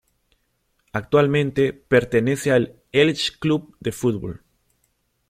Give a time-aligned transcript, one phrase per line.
[0.93, 4.43] Actualmente pertenece al Elche Club de Fútbol.